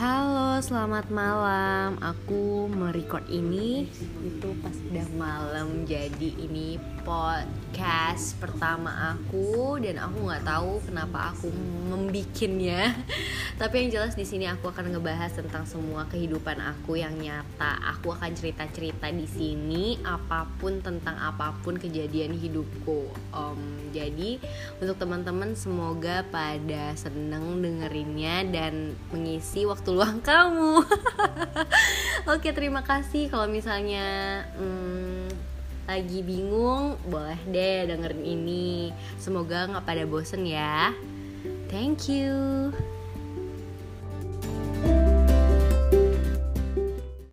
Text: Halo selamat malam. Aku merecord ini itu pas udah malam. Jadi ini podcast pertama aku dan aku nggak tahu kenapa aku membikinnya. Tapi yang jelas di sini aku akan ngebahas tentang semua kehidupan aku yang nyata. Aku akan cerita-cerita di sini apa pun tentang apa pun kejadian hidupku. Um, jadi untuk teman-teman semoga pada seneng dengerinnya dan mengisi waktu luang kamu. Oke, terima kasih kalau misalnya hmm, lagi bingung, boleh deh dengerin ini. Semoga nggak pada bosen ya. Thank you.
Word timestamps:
Halo 0.00 0.49
selamat 0.60 1.08
malam. 1.08 1.96
Aku 2.04 2.68
merecord 2.68 3.24
ini 3.32 3.88
itu 4.20 4.48
pas 4.60 4.76
udah 4.76 5.08
malam. 5.16 5.88
Jadi 5.88 6.36
ini 6.36 6.76
podcast 7.00 8.36
pertama 8.36 9.16
aku 9.16 9.80
dan 9.80 9.96
aku 9.96 10.28
nggak 10.28 10.44
tahu 10.44 10.84
kenapa 10.84 11.32
aku 11.32 11.48
membikinnya. 11.88 12.92
Tapi 13.60 13.74
yang 13.88 13.88
jelas 13.88 14.12
di 14.16 14.28
sini 14.28 14.52
aku 14.52 14.68
akan 14.68 14.92
ngebahas 14.92 15.32
tentang 15.32 15.64
semua 15.64 16.04
kehidupan 16.12 16.60
aku 16.60 17.00
yang 17.00 17.16
nyata. 17.16 17.80
Aku 17.96 18.12
akan 18.12 18.36
cerita-cerita 18.36 19.08
di 19.08 19.24
sini 19.24 19.96
apa 20.04 20.44
pun 20.60 20.84
tentang 20.84 21.16
apa 21.16 21.56
pun 21.64 21.80
kejadian 21.80 22.36
hidupku. 22.36 23.08
Um, 23.32 23.80
jadi 23.96 24.36
untuk 24.76 25.00
teman-teman 25.00 25.56
semoga 25.56 26.20
pada 26.28 26.92
seneng 27.00 27.64
dengerinnya 27.64 28.44
dan 28.48 28.92
mengisi 29.08 29.64
waktu 29.64 29.88
luang 29.96 30.20
kamu. 30.50 30.82
Oke, 32.34 32.50
terima 32.50 32.82
kasih 32.82 33.30
kalau 33.30 33.46
misalnya 33.46 34.42
hmm, 34.58 35.30
lagi 35.86 36.20
bingung, 36.26 36.98
boleh 37.06 37.38
deh 37.46 37.86
dengerin 37.86 38.26
ini. 38.26 38.90
Semoga 39.22 39.70
nggak 39.70 39.86
pada 39.86 40.04
bosen 40.10 40.42
ya. 40.42 40.90
Thank 41.70 42.10
you. 42.10 42.74